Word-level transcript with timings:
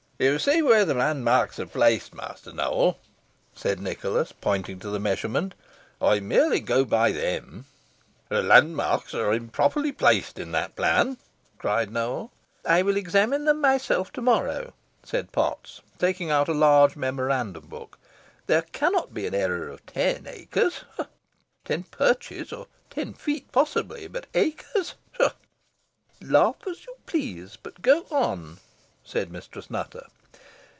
"You 0.21 0.37
see 0.37 0.61
where 0.61 0.85
the 0.85 0.93
landmarks 0.93 1.59
are 1.59 1.65
placed, 1.65 2.13
Master 2.13 2.53
Nowell," 2.53 2.99
said 3.55 3.79
Nicholas, 3.79 4.31
pointing 4.31 4.77
to 4.77 4.91
the 4.91 4.99
measurement. 4.99 5.55
"I 5.99 6.19
merely 6.19 6.59
go 6.59 6.85
by 6.85 7.11
them." 7.11 7.65
"The 8.29 8.43
landmarks 8.43 9.15
are 9.15 9.33
improperly 9.33 9.91
placed 9.91 10.37
in 10.37 10.51
that 10.51 10.75
plan," 10.75 11.17
cried 11.57 11.89
Nowell. 11.91 12.31
"I 12.63 12.83
will 12.83 12.97
examine 12.97 13.45
them 13.45 13.61
myself 13.61 14.11
to 14.11 14.21
morrow," 14.21 14.73
said 15.01 15.31
Potts, 15.31 15.81
taking 15.97 16.29
out 16.29 16.47
a 16.47 16.53
large 16.53 16.95
memorandum 16.95 17.67
hook; 17.71 17.97
"there 18.45 18.61
cannot 18.61 19.15
be 19.15 19.25
an 19.25 19.33
error 19.33 19.69
of 19.69 19.83
ten 19.87 20.27
acres 20.27 20.81
ten 21.65 21.81
perches 21.81 22.53
or 22.53 22.67
ten 22.91 23.15
feet, 23.15 23.51
possibly, 23.51 24.07
but 24.07 24.27
acres 24.35 24.93
pshaw!" 25.15 25.31
"Laugh 26.21 26.67
as 26.69 26.85
you 26.85 26.93
please; 27.07 27.57
but 27.57 27.81
go 27.81 28.05
on," 28.11 28.59
said 29.03 29.29
Mrs. 29.31 29.69
Nutter. 29.71 30.05